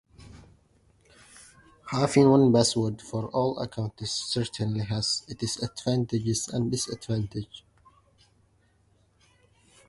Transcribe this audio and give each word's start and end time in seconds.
Having 1.91 2.31
one 2.31 2.51
password 2.51 3.03
for 3.03 3.27
all 3.27 3.59
accounts 3.59 4.09
certainly 4.09 4.79
has 4.83 5.23
its 5.27 5.61
advantages 5.61 6.47
and 6.47 6.71
disadvantages. 6.71 7.61